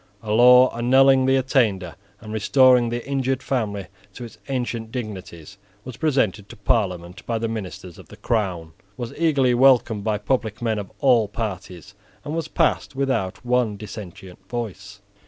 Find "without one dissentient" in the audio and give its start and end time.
12.95-14.39